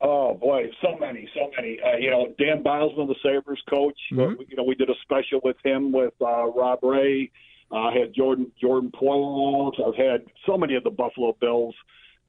Oh 0.00 0.34
boy, 0.34 0.70
so 0.80 0.96
many, 0.98 1.28
so 1.34 1.50
many. 1.56 1.78
Uh, 1.84 1.96
you 1.96 2.10
know, 2.10 2.32
Dan 2.38 2.62
Bylsma, 2.62 3.08
the 3.08 3.16
Sabres 3.22 3.60
coach. 3.68 3.98
Mm-hmm. 4.12 4.42
You 4.48 4.56
know, 4.56 4.62
we 4.62 4.76
did 4.76 4.90
a 4.90 4.94
special 5.02 5.40
with 5.42 5.56
him 5.64 5.90
with 5.90 6.14
uh, 6.20 6.46
Rob 6.46 6.78
Ray. 6.82 7.30
Uh, 7.70 7.76
I 7.76 7.98
had 7.98 8.14
Jordan 8.14 8.52
Jordan 8.60 8.92
Poyer. 8.92 9.72
I've 9.86 9.96
had 9.96 10.26
so 10.46 10.56
many 10.56 10.76
of 10.76 10.84
the 10.84 10.90
Buffalo 10.90 11.36
Bills. 11.40 11.74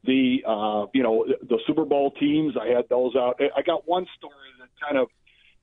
The 0.04 0.44
uh, 0.48 0.86
you 0.94 1.04
know 1.04 1.26
the 1.28 1.60
Super 1.68 1.86
Bowl 1.86 2.12
teams. 2.12 2.56
I 2.60 2.68
had 2.68 2.86
those 2.90 3.16
out. 3.16 3.40
I 3.56 3.62
got 3.62 3.88
one 3.88 4.08
story 4.18 4.34
that 4.60 4.70
kind 4.84 4.98
of 4.98 5.10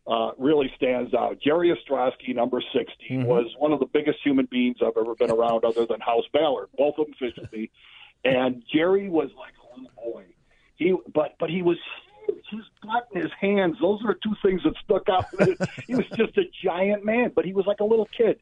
uh, 0.06 0.30
really 0.38 0.70
stands 0.76 1.12
out. 1.14 1.38
Jerry 1.40 1.74
Ostroski, 1.74 2.34
number 2.34 2.62
60, 2.72 2.94
Mhm. 3.10 3.26
was 3.26 3.46
one 3.58 3.72
of 3.72 3.80
the 3.80 3.86
biggest 3.86 4.18
human 4.22 4.46
beings 4.46 4.76
I've 4.80 4.96
ever 4.96 5.14
been 5.16 5.30
around, 5.32 5.64
other 5.64 5.84
than 5.86 6.00
House 6.00 6.26
Ballard. 6.32 6.68
Both 6.78 6.98
of 6.98 7.06
them 7.06 7.48
me, 7.52 7.70
and 8.24 8.62
Jerry 8.72 9.08
was 9.08 9.30
like 9.36 9.54
a 9.58 9.80
little 9.80 10.12
boy. 10.12 10.24
He, 10.76 10.94
but 11.12 11.34
but 11.38 11.50
he 11.50 11.62
was 11.62 11.76
huge. 12.26 12.44
His 12.50 12.60
butt 12.82 13.08
and 13.14 13.22
his 13.22 13.32
hands; 13.40 13.76
those 13.80 14.00
are 14.04 14.14
two 14.14 14.34
things 14.42 14.62
that 14.64 14.74
stuck 14.84 15.08
out. 15.08 15.24
he 15.86 15.94
was 15.94 16.06
just 16.16 16.36
a 16.38 16.44
giant 16.62 17.04
man, 17.04 17.32
but 17.34 17.44
he 17.44 17.52
was 17.52 17.66
like 17.66 17.80
a 17.80 17.84
little 17.84 18.08
kid. 18.16 18.38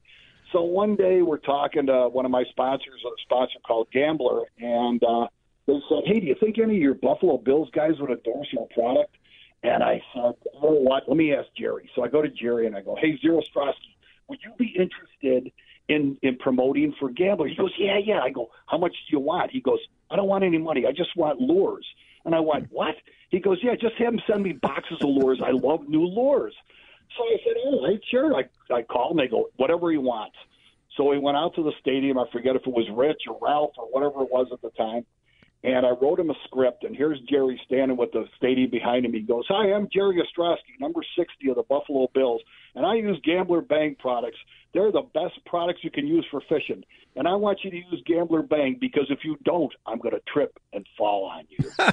So 0.53 0.63
one 0.63 0.95
day 0.97 1.23
we're 1.23 1.39
talking 1.39 1.87
to 1.87 2.09
one 2.09 2.25
of 2.25 2.31
my 2.31 2.45
sponsors, 2.51 3.03
a 3.05 3.11
sponsor 3.23 3.59
called 3.67 3.89
Gambler, 3.93 4.43
and 4.59 5.03
uh, 5.03 5.29
they 5.67 5.81
said, 5.89 6.03
"Hey, 6.05 6.21
do 6.21 6.27
you 6.27 6.35
think 6.39 6.59
any 6.59 6.77
of 6.77 6.83
your 6.83 6.95
Buffalo 6.95 7.39
Bills 7.39 7.71
guys 7.73 7.99
would 8.01 8.11
endorse 8.11 8.49
your 8.53 8.67
product?" 8.69 9.17
And 9.65 9.83
I 9.83 10.03
said, 10.13 10.35
"Oh, 10.63 10.75
what? 10.75 11.09
Let 11.09 11.17
me 11.17 11.35
ask 11.35 11.49
Jerry." 11.57 11.91
So 11.95 12.05
I 12.05 12.09
go 12.09 12.21
to 12.21 12.29
Jerry 12.29 12.67
and 12.67 12.77
I 12.77 12.83
go, 12.83 12.97
"Hey, 12.97 13.17
Zero 13.17 13.41
Ostroski, 13.41 13.97
would 14.29 14.39
you 14.45 14.53
be 14.59 14.67
interested 14.67 15.51
in 15.89 16.19
in 16.23 16.37
promoting 16.37 16.93
for 17.01 17.09
Gambler?" 17.09 17.49
He 17.49 17.55
goes, 17.55 17.73
"Yeah, 17.79 17.97
yeah." 17.97 18.21
I 18.21 18.29
go, 18.29 18.51
"How 18.67 18.77
much 18.77 18.93
do 18.93 19.17
you 19.17 19.21
want?" 19.21 19.51
He 19.51 19.61
goes, 19.61 19.81
"I 20.11 20.17
don't 20.17 20.29
want 20.29 20.45
any 20.45 20.59
money. 20.59 20.87
I 20.87 20.93
just 20.93 21.17
want 21.17 21.41
lures." 21.41 21.87
And 22.27 22.35
I 22.35 22.41
went, 22.41 22.71
"What?" 22.71 22.95
He 23.31 23.41
goes, 23.41 23.59
"Yeah, 23.63 23.75
just 23.75 23.95
have 23.97 24.13
him 24.13 24.21
send 24.27 24.43
me 24.43 24.53
boxes 24.53 24.99
of 25.01 25.09
lures. 25.09 25.41
I 25.43 25.53
love 25.53 25.89
new 25.89 26.05
lures." 26.05 26.55
So 27.17 27.25
I 27.25 27.39
said, 27.43 27.57
"All 27.65 27.87
right, 27.87 28.01
sure." 28.11 28.37
I 28.37 28.45
I 28.71 28.83
call 28.83 29.13
him. 29.13 29.17
They 29.17 29.29
go, 29.29 29.49
"Whatever 29.57 29.91
he 29.91 29.97
wants." 29.97 30.37
So 30.95 31.09
we 31.09 31.19
went 31.19 31.39
out 31.39 31.55
to 31.55 31.63
the 31.63 31.73
stadium. 31.81 32.19
I 32.19 32.27
forget 32.31 32.55
if 32.55 32.67
it 32.67 32.73
was 32.73 32.89
Rich 32.91 33.23
or 33.29 33.39
Ralph 33.41 33.73
or 33.79 33.87
whatever 33.87 34.23
it 34.23 34.31
was 34.31 34.53
at 34.53 34.61
the 34.61 34.71
time. 34.71 35.07
And 35.65 35.87
I 35.87 35.91
wrote 35.91 36.21
him 36.21 36.29
a 36.29 36.35
script. 36.45 36.85
And 36.85 36.95
here's 36.95 37.19
Jerry 37.23 37.59
standing 37.65 37.97
with 37.97 38.13
the 38.13 38.27
stadium 38.37 38.71
behind 38.71 39.07
him. 39.07 39.15
He 39.15 39.21
goes, 39.21 39.45
Hi, 39.49 39.73
I'm 39.73 39.89
Jerry 39.91 40.23
Ostroski, 40.23 40.79
number 40.79 41.01
60 41.19 41.49
of 41.49 41.57
the 41.57 41.63
Buffalo 41.63 42.07
Bills. 42.15 42.43
And 42.75 42.85
I 42.85 42.97
use 42.97 43.19
Gambler 43.25 43.63
Bang 43.63 43.97
products. 43.99 44.37
They're 44.75 44.93
the 44.93 45.09
best 45.15 45.43
products 45.47 45.81
you 45.83 45.91
can 45.91 46.07
use 46.07 46.27
for 46.31 46.43
fishing. 46.51 46.85
And 47.17 47.27
I 47.27 47.35
want 47.35 47.61
you 47.65 47.71
to 47.71 47.77
use 47.77 48.03
Gambler 48.07 48.43
Bang 48.43 48.77
because 48.79 49.07
if 49.09 49.21
you 49.25 49.39
don't, 49.45 49.73
I'm 49.87 49.99
going 49.99 50.15
to 50.15 50.21
trip 50.31 50.53
and 50.75 50.87
fall 50.99 51.25
on 51.25 51.45
you. 51.49 51.71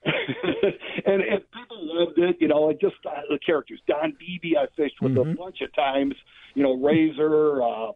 and, 0.04 1.22
and 1.22 1.40
people 1.52 1.78
loved 1.80 2.18
it. 2.18 2.36
You 2.40 2.48
know, 2.48 2.62
like 2.62 2.80
just 2.80 2.96
uh, 3.06 3.20
the 3.30 3.38
characters. 3.44 3.80
Don 3.88 4.14
Beebe, 4.18 4.56
I 4.56 4.66
fished 4.76 5.00
with 5.00 5.16
a 5.16 5.24
bunch 5.24 5.60
of 5.62 5.74
times. 5.74 6.14
You 6.54 6.62
know, 6.62 6.74
Razor. 6.74 7.62
Uh, 7.62 7.92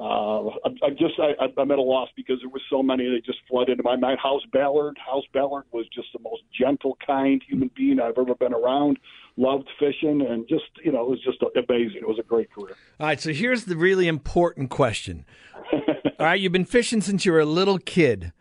uh, 0.00 0.48
I, 0.48 0.68
I 0.82 0.90
just 0.90 1.14
I, 1.18 1.34
I'm 1.60 1.70
at 1.70 1.78
a 1.78 1.82
loss 1.82 2.08
because 2.16 2.38
there 2.40 2.48
were 2.48 2.62
so 2.70 2.82
many 2.82 3.04
that 3.04 3.22
just 3.26 3.38
flooded 3.46 3.72
into 3.72 3.82
my 3.82 3.96
mind. 3.96 4.18
House 4.18 4.40
Ballard, 4.50 4.96
House 4.98 5.24
Ballard 5.34 5.64
was 5.72 5.86
just 5.94 6.08
the 6.14 6.18
most 6.20 6.42
gentle, 6.58 6.96
kind 7.06 7.42
human 7.46 7.70
being 7.76 8.00
I've 8.00 8.16
ever 8.16 8.34
been 8.34 8.54
around. 8.54 8.98
Loved 9.36 9.68
fishing 9.78 10.26
and 10.26 10.48
just 10.48 10.64
you 10.82 10.90
know 10.90 11.02
it 11.02 11.10
was 11.10 11.20
just 11.22 11.42
amazing. 11.54 11.98
It 11.98 12.08
was 12.08 12.18
a 12.18 12.22
great 12.22 12.50
career. 12.50 12.76
All 12.98 13.08
right, 13.08 13.20
so 13.20 13.30
here's 13.32 13.64
the 13.64 13.76
really 13.76 14.08
important 14.08 14.70
question. 14.70 15.26
All 15.72 16.26
right, 16.26 16.40
you've 16.40 16.52
been 16.52 16.64
fishing 16.64 17.02
since 17.02 17.26
you 17.26 17.32
were 17.32 17.40
a 17.40 17.46
little 17.46 17.78
kid. 17.78 18.32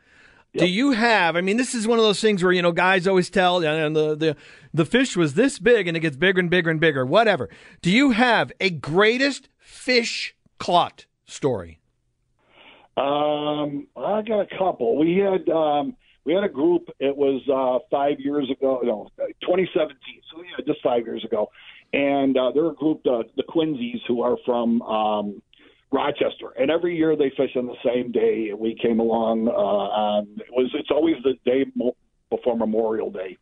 Do 0.56 0.66
you 0.66 0.92
have? 0.92 1.36
I 1.36 1.42
mean, 1.42 1.58
this 1.58 1.75
is 1.75 1.88
one 1.88 2.00
of 2.00 2.06
those 2.06 2.22
things 2.22 2.42
where 2.42 2.54
you 2.54 2.62
know 2.62 2.72
guys 2.72 3.06
always 3.06 3.30
tell, 3.30 3.63
and 3.66 3.94
the 3.94 4.16
the 4.16 4.38
the 4.74 4.86
fish 4.86 5.18
was 5.18 5.34
this 5.34 5.60
big, 5.60 5.89
and 5.89 5.98
it 5.98 6.00
gets 6.00 6.16
bigger 6.16 6.39
and 6.39 6.50
bigger 6.50 6.70
and 6.70 6.80
bigger. 6.80 7.06
Whatever. 7.06 7.50
Do 7.82 7.92
you 7.92 8.12
have 8.12 8.54
a 8.62 8.70
greatest 8.70 9.50
fish 9.60 10.36
caught 10.58 11.06
story? 11.31 11.79
Um, 12.98 13.88
I 13.95 14.21
got 14.21 14.41
a 14.41 14.57
couple. 14.57 14.98
We 14.98 15.17
had 15.17 15.48
um, 15.50 15.95
we 16.25 16.33
had 16.33 16.43
a 16.43 16.50
group. 16.50 16.89
It 17.00 17.15
was 17.15 17.41
uh, 17.48 17.83
five 17.89 18.19
years 18.19 18.50
ago, 18.51 18.81
no, 18.83 19.09
2017. 19.41 19.95
So 20.31 20.43
yeah, 20.43 20.65
just 20.65 20.83
five 20.83 21.05
years 21.05 21.24
ago. 21.24 21.50
And 21.91 22.38
uh, 22.38 22.51
they're 22.53 22.69
a 22.69 22.75
group, 22.75 23.01
uh, 23.07 23.24
the 23.36 23.43
Quincy's, 23.48 24.01
who 24.07 24.21
are 24.21 24.38
from 24.45 24.81
um, 24.83 25.41
Rochester. 25.91 26.51
And 26.59 26.69
every 26.69 26.95
year 26.95 27.15
they 27.15 27.31
fish 27.36 27.55
on 27.55 27.65
the 27.65 27.75
same 27.83 28.12
day. 28.12 28.51
We 28.55 28.77
came 28.79 29.00
along 29.00 29.48
uh, 29.48 29.51
on 29.51 30.27
it 30.38 30.51
was 30.51 30.69
it's 30.75 30.91
always 30.91 31.15
the 31.24 31.33
day 31.45 31.65
before 32.29 32.57
Memorial 32.57 33.09
Day. 33.09 33.38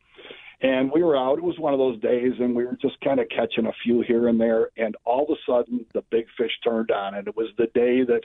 And 0.59 0.91
we 0.91 1.03
were 1.03 1.15
out. 1.15 1.37
It 1.37 1.43
was 1.43 1.59
one 1.59 1.73
of 1.73 1.79
those 1.79 1.99
days, 1.99 2.33
and 2.39 2.55
we 2.55 2.65
were 2.65 2.77
just 2.81 2.99
kind 3.01 3.19
of 3.19 3.29
catching 3.29 3.67
a 3.67 3.73
few 3.83 4.01
here 4.01 4.27
and 4.27 4.41
there. 4.41 4.71
And 4.75 4.95
all 5.05 5.25
of 5.25 5.29
a 5.29 5.39
sudden, 5.45 5.85
the 5.93 6.01
big 6.09 6.25
fish 6.35 6.51
turned 6.63 6.89
on, 6.89 7.13
and 7.13 7.27
it 7.27 7.35
was 7.35 7.49
the 7.57 7.67
day 7.67 8.03
that 8.03 8.21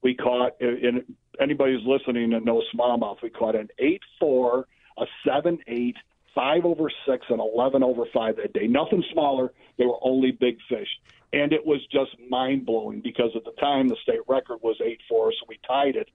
we 0.00 0.14
caught. 0.14 0.52
And 0.60 1.02
anybody 1.40 1.72
who's 1.72 1.84
listening 1.84 2.30
that 2.30 2.44
knows 2.44 2.62
smallmouth, 2.72 3.22
we 3.22 3.30
caught 3.30 3.56
an 3.56 3.70
eight 3.80 4.02
four, 4.20 4.68
a 4.98 5.06
seven 5.26 5.58
eight, 5.66 5.96
five 6.32 6.64
over 6.64 6.92
six, 7.08 7.26
and 7.28 7.40
eleven 7.40 7.82
over 7.82 8.04
five 8.14 8.36
that 8.36 8.52
day. 8.52 8.68
Nothing 8.68 9.02
smaller. 9.12 9.52
They 9.76 9.86
were 9.86 9.98
only 10.00 10.30
big 10.30 10.58
fish, 10.68 10.88
and 11.32 11.52
it 11.52 11.66
was 11.66 11.80
just 11.90 12.12
mind 12.30 12.66
blowing 12.66 13.00
because 13.00 13.30
at 13.34 13.44
the 13.44 13.60
time 13.60 13.88
the 13.88 13.96
state 14.00 14.20
record 14.28 14.58
was 14.62 14.76
eight 14.80 15.00
four, 15.08 15.32
so 15.32 15.46
we 15.48 15.58
tied 15.66 15.96
it. 15.96 16.08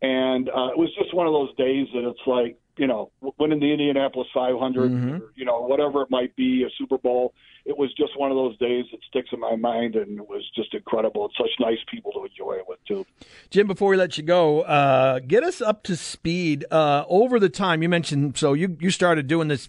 And 0.00 0.48
uh, 0.48 0.68
it 0.68 0.78
was 0.78 0.90
just 0.98 1.12
one 1.12 1.26
of 1.26 1.34
those 1.34 1.54
days 1.56 1.88
that 1.94 2.08
it's 2.08 2.26
like, 2.26 2.58
you 2.76 2.86
know, 2.86 3.10
winning 3.38 3.60
the 3.60 3.70
Indianapolis 3.70 4.28
500, 4.34 4.92
or, 4.92 5.32
you 5.34 5.44
know, 5.44 5.60
whatever 5.60 6.02
it 6.02 6.10
might 6.10 6.34
be, 6.36 6.64
a 6.64 6.70
Super 6.78 6.98
Bowl. 6.98 7.34
It 7.64 7.78
was 7.78 7.92
just 7.94 8.18
one 8.18 8.30
of 8.30 8.36
those 8.36 8.58
days 8.58 8.84
that 8.90 9.00
sticks 9.08 9.30
in 9.32 9.40
my 9.40 9.56
mind, 9.56 9.94
and 9.94 10.18
it 10.18 10.28
was 10.28 10.42
just 10.54 10.74
incredible. 10.74 11.26
It's 11.26 11.36
such 11.38 11.50
nice 11.60 11.78
people 11.90 12.12
to 12.12 12.24
enjoy 12.24 12.54
it 12.54 12.64
with, 12.68 12.78
too. 12.86 13.06
Jim, 13.50 13.66
before 13.66 13.90
we 13.90 13.96
let 13.96 14.18
you 14.18 14.24
go, 14.24 14.62
uh, 14.62 15.20
get 15.20 15.42
us 15.42 15.62
up 15.62 15.82
to 15.84 15.96
speed 15.96 16.64
uh, 16.70 17.04
over 17.08 17.40
the 17.40 17.48
time. 17.48 17.82
You 17.82 17.88
mentioned, 17.88 18.36
so 18.36 18.52
you, 18.52 18.76
you 18.80 18.90
started 18.90 19.26
doing 19.26 19.48
this 19.48 19.68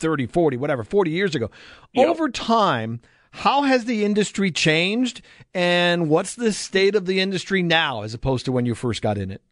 30, 0.00 0.26
40, 0.26 0.56
whatever, 0.56 0.82
40 0.82 1.10
years 1.10 1.34
ago. 1.34 1.50
Yep. 1.92 2.08
Over 2.08 2.28
time, 2.28 3.00
how 3.30 3.62
has 3.62 3.84
the 3.84 4.04
industry 4.04 4.50
changed, 4.50 5.22
and 5.54 6.08
what's 6.08 6.34
the 6.34 6.52
state 6.52 6.94
of 6.94 7.06
the 7.06 7.20
industry 7.20 7.62
now 7.62 8.02
as 8.02 8.14
opposed 8.14 8.44
to 8.46 8.52
when 8.52 8.66
you 8.66 8.74
first 8.74 9.02
got 9.02 9.18
in 9.18 9.30
it? 9.30 9.42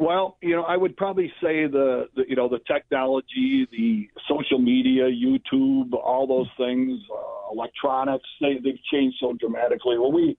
Well, 0.00 0.36
you 0.40 0.54
know, 0.54 0.62
I 0.62 0.76
would 0.76 0.96
probably 0.96 1.26
say 1.42 1.66
the, 1.66 2.08
the 2.14 2.22
you 2.28 2.36
know 2.36 2.48
the 2.48 2.60
technology, 2.72 3.66
the 3.72 4.08
social 4.28 4.60
media, 4.60 5.10
YouTube, 5.10 5.92
all 5.92 6.24
those 6.28 6.46
things, 6.56 7.00
uh, 7.12 7.52
electronics, 7.52 8.28
they 8.40 8.54
they've 8.62 8.82
changed 8.92 9.16
so 9.20 9.32
dramatically. 9.32 9.98
When 9.98 10.14
we 10.14 10.38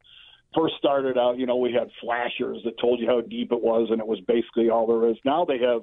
first 0.58 0.76
started 0.78 1.18
out, 1.18 1.38
you 1.38 1.46
know, 1.46 1.58
we 1.58 1.74
had 1.74 1.90
flashers 2.00 2.60
that 2.64 2.80
told 2.80 3.02
you 3.02 3.08
how 3.08 3.20
deep 3.20 3.52
it 3.52 3.62
was, 3.62 3.90
and 3.92 4.00
it 4.00 4.08
was 4.08 4.22
basically 4.22 4.70
all 4.70 4.88
there 4.88 5.10
is. 5.10 5.18
Now 5.26 5.44
they 5.44 5.60
have 5.60 5.82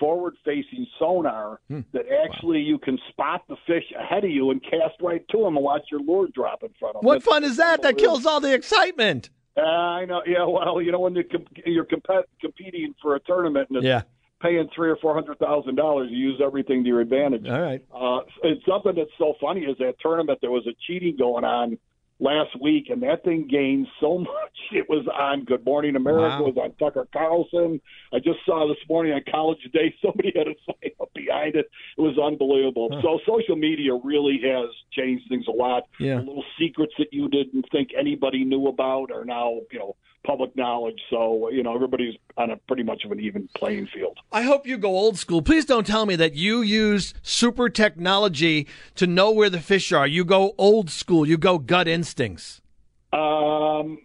forward-facing 0.00 0.86
sonar 0.98 1.60
that 1.68 2.06
actually 2.24 2.60
you 2.60 2.78
can 2.78 2.98
spot 3.10 3.42
the 3.46 3.56
fish 3.66 3.84
ahead 3.96 4.24
of 4.24 4.30
you 4.30 4.50
and 4.50 4.62
cast 4.62 5.00
right 5.02 5.22
to 5.28 5.38
them 5.38 5.56
and 5.56 5.62
watch 5.62 5.82
your 5.90 6.00
lure 6.00 6.28
drop 6.34 6.62
in 6.62 6.70
front 6.80 6.96
of 6.96 7.02
them. 7.02 7.06
What 7.06 7.22
fun 7.22 7.44
is 7.44 7.58
that? 7.58 7.82
That 7.82 7.98
kills 7.98 8.24
all 8.24 8.40
the 8.40 8.54
excitement. 8.54 9.28
Uh, 9.56 9.60
I 9.60 10.04
know. 10.06 10.22
Yeah. 10.26 10.44
Well, 10.46 10.80
you 10.80 10.92
know, 10.92 11.00
when 11.00 11.14
you 11.14 11.24
com- 11.24 11.44
you're 11.66 11.84
comp- 11.84 12.26
competing 12.40 12.94
for 13.02 13.16
a 13.16 13.20
tournament 13.20 13.68
and 13.68 13.78
it's 13.78 13.84
Yeah. 13.86 14.02
paying 14.40 14.68
three 14.74 14.88
or 14.88 14.96
four 14.96 15.14
hundred 15.14 15.38
thousand 15.38 15.74
dollars, 15.76 16.08
you 16.10 16.16
use 16.30 16.40
everything 16.42 16.82
to 16.84 16.88
your 16.88 17.00
advantage. 17.00 17.46
All 17.48 17.60
right. 17.60 17.82
Uh, 17.94 18.20
it's 18.44 18.64
something 18.66 18.94
that's 18.94 19.10
so 19.18 19.34
funny 19.40 19.62
is 19.62 19.76
that 19.78 19.94
tournament 20.00 20.38
there 20.40 20.50
was 20.50 20.66
a 20.66 20.72
cheating 20.86 21.16
going 21.16 21.44
on 21.44 21.78
last 22.20 22.50
week, 22.60 22.88
and 22.90 23.02
that 23.02 23.24
thing 23.24 23.48
gained 23.48 23.88
so 24.00 24.18
much. 24.18 24.28
It 24.70 24.88
was 24.88 25.06
on 25.08 25.44
Good 25.44 25.64
Morning 25.64 25.96
America, 25.96 26.40
Wow. 26.42 26.46
it 26.48 26.54
was 26.54 26.56
on 26.64 26.72
Tucker 26.78 27.06
Carlson. 27.12 27.80
I 28.12 28.18
just 28.18 28.38
saw 28.46 28.66
this 28.68 28.78
morning 28.88 29.12
on 29.12 29.22
College 29.30 29.58
Day 29.72 29.94
somebody 30.02 30.32
had 30.36 30.46
a 30.46 30.54
sign 30.66 30.90
up 31.00 31.12
behind 31.14 31.56
it. 31.56 31.68
It 31.98 32.00
was 32.00 32.16
unbelievable. 32.18 32.88
So 33.02 33.18
social 33.26 33.56
media 33.56 33.94
really 33.94 34.40
has 34.44 34.68
changed 34.92 35.24
things 35.28 35.46
a 35.48 35.52
lot. 35.52 35.84
Yeah. 35.98 36.16
The 36.16 36.20
little 36.22 36.44
secrets 36.58 36.92
that 36.98 37.08
you 37.12 37.28
didn't 37.28 37.66
think 37.72 37.90
anybody 37.98 38.44
knew 38.44 38.68
about 38.68 39.10
are 39.10 39.24
now, 39.24 39.60
you 39.70 39.78
know, 39.78 39.96
public 40.24 40.54
knowledge. 40.54 41.00
So, 41.10 41.50
you 41.50 41.64
know, 41.64 41.74
everybody's 41.74 42.14
on 42.36 42.50
a 42.52 42.56
pretty 42.56 42.84
much 42.84 43.04
of 43.04 43.10
an 43.10 43.18
even 43.18 43.48
playing 43.56 43.88
field. 43.92 44.16
I 44.30 44.42
hope 44.42 44.68
you 44.68 44.78
go 44.78 44.90
old 44.90 45.18
school. 45.18 45.42
Please 45.42 45.64
don't 45.64 45.84
tell 45.86 46.06
me 46.06 46.14
that 46.14 46.34
you 46.34 46.62
use 46.62 47.12
super 47.22 47.68
technology 47.68 48.68
to 48.94 49.08
know 49.08 49.32
where 49.32 49.50
the 49.50 49.58
fish 49.60 49.90
are. 49.92 50.06
You 50.06 50.24
go 50.24 50.54
old 50.58 50.90
school. 50.90 51.26
You 51.26 51.36
go 51.38 51.58
gut 51.58 51.88
instincts. 52.12 52.60
Um, 53.12 53.98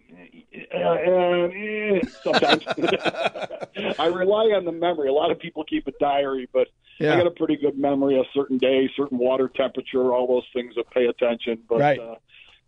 uh, 0.74 0.78
uh, 0.78 1.48
eh, 1.48 2.00
sometimes 2.22 2.62
I 3.98 4.06
rely 4.06 4.44
on 4.56 4.64
the 4.66 4.72
memory. 4.72 5.08
A 5.08 5.12
lot 5.12 5.30
of 5.30 5.38
people 5.38 5.64
keep 5.64 5.86
a 5.86 5.92
diary, 5.98 6.48
but 6.52 6.68
Yeah. 6.98 7.14
I 7.14 7.16
got 7.18 7.26
a 7.26 7.30
pretty 7.30 7.56
good 7.56 7.78
memory. 7.78 8.18
A 8.18 8.24
certain 8.34 8.58
day, 8.58 8.88
certain 8.96 9.18
water 9.18 9.48
temperature, 9.54 10.12
all 10.12 10.26
those 10.26 10.46
things 10.52 10.74
that 10.76 10.90
pay 10.90 11.06
attention. 11.06 11.62
But 11.68 11.78
Right. 11.80 11.98
uh, 11.98 12.16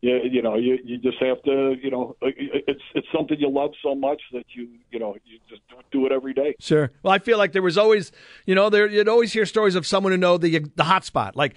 you, 0.01 0.19
you 0.31 0.41
know, 0.41 0.57
you 0.57 0.79
you 0.83 0.97
just 0.97 1.19
have 1.21 1.43
to, 1.43 1.77
you 1.83 1.91
know, 1.91 2.17
it's 2.23 2.81
it's 2.95 3.07
something 3.15 3.39
you 3.39 3.51
love 3.51 3.73
so 3.83 3.95
much 3.95 4.23
that 4.33 4.47
you 4.55 4.69
you 4.91 4.99
know 4.99 5.15
you 5.27 5.39
just 5.47 5.61
do 5.93 6.07
it 6.07 6.13
every 6.13 6.33
day. 6.33 6.55
Sure. 6.59 6.91
Well, 7.03 7.13
I 7.13 7.19
feel 7.19 7.37
like 7.37 7.53
there 7.53 7.61
was 7.61 7.77
always, 7.77 8.13
you 8.47 8.55
know, 8.55 8.71
there 8.71 8.87
you'd 8.87 9.09
always 9.09 9.35
hear 9.35 9.45
stories 9.45 9.75
of 9.75 9.87
someone 9.87 10.13
who 10.13 10.17
know 10.19 10.39
the 10.39 10.61
the 10.75 10.85
hot 10.85 11.05
spot. 11.05 11.37
Like, 11.37 11.55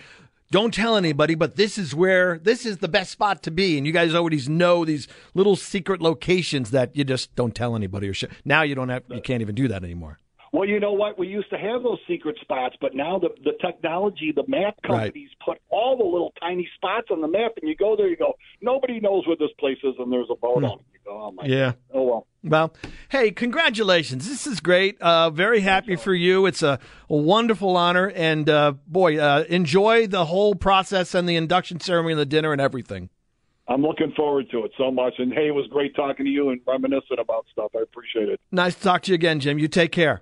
don't 0.54 0.72
tell 0.72 0.96
anybody, 0.96 1.34
but 1.34 1.56
this 1.56 1.80
is 1.80 1.96
where 1.96 2.38
this 2.38 2.64
is 2.64 2.78
the 2.78 2.88
best 2.88 3.10
spot 3.10 3.42
to 3.42 3.50
be. 3.50 3.76
And 3.76 3.88
you 3.88 3.92
guys 3.92 4.14
always 4.14 4.48
know 4.48 4.86
these 4.86 5.08
little 5.34 5.56
secret 5.56 6.00
locations 6.00 6.70
that 6.70 6.96
you 6.96 7.04
just 7.04 7.36
don't 7.36 7.56
tell 7.56 7.76
anybody 7.76 8.08
or 8.08 8.14
shit. 8.14 8.30
Now 8.46 8.62
you 8.62 8.76
don't 8.76 8.90
have, 8.90 9.02
you 9.10 9.20
can't 9.20 9.42
even 9.42 9.56
do 9.56 9.68
that 9.70 9.84
anymore. 9.84 10.20
Well, 10.54 10.70
you 10.70 10.80
know 10.80 10.94
what? 10.94 11.18
We 11.18 11.28
used 11.28 11.50
to 11.50 11.58
have 11.58 11.82
those 11.82 11.98
secret 12.08 12.38
spots, 12.40 12.76
but 12.80 12.94
now 12.94 13.18
the 13.18 13.30
the 13.44 13.54
technology, 13.60 14.32
the 14.36 14.44
map 14.48 14.76
Right. 14.88 15.06
companies 15.06 15.32
put 15.44 15.58
all 15.72 15.98
the 15.98 16.04
little 16.04 16.32
tiny 16.40 16.70
spots 16.76 17.08
on 17.12 17.22
the 17.22 17.28
map, 17.28 17.54
and 17.60 17.68
you 17.68 17.76
go 17.76 17.96
there, 17.96 18.08
you 18.08 18.16
go, 18.16 18.34
nobody 18.62 19.00
knows 19.00 19.26
where 19.26 19.36
this 19.36 19.50
place 19.60 19.80
is, 19.84 19.96
and 19.98 20.14
there's 20.14 20.28
a 20.30 20.36
boat 20.36 20.64
on 20.64 20.80
it. 20.80 20.86
You 20.94 21.00
go, 21.06 21.22
oh 21.24 21.32
my. 21.32 21.46
Yeah. 21.46 21.74
oh 21.92 22.04
well. 22.04 22.28
Well, 22.44 22.74
hey, 23.10 23.32
congratulations. 23.32 24.28
This 24.30 24.46
is 24.46 24.60
great. 24.60 25.02
Uh, 25.02 25.32
very 25.32 25.62
happy 25.62 25.96
for 25.96 26.14
you. 26.14 26.46
It's 26.46 26.62
a, 26.62 26.78
a 27.10 27.16
wonderful 27.16 27.76
honor. 27.76 28.12
And 28.14 28.48
uh, 28.50 28.74
boy, 28.86 29.18
uh, 29.18 29.46
enjoy 29.50 30.06
the 30.08 30.26
whole 30.26 30.54
process 30.54 31.16
and 31.16 31.28
the 31.28 31.36
induction 31.38 31.80
ceremony 31.80 32.14
and 32.14 32.20
the 32.20 32.26
dinner 32.26 32.52
and 32.52 32.60
everything. 32.62 33.10
I'm 33.70 33.82
looking 33.82 34.12
forward 34.12 34.52
to 34.52 34.66
it 34.66 34.72
so 34.78 34.92
much. 34.92 35.14
And 35.20 35.34
hey, 35.34 35.48
it 35.48 35.56
was 35.56 35.66
great 35.68 35.96
talking 35.96 36.26
to 36.26 36.32
you 36.32 36.50
and 36.50 36.60
reminiscing 36.68 37.18
about 37.18 37.46
stuff. 37.52 37.72
I 37.76 37.82
appreciate 37.82 38.28
it. 38.30 38.42
Nice 38.52 38.76
to 38.76 38.82
talk 38.82 39.04
to 39.04 39.12
you 39.12 39.16
again, 39.16 39.40
Jim. 39.40 39.58
You 39.58 39.70
take 39.70 39.94
care. 39.94 40.22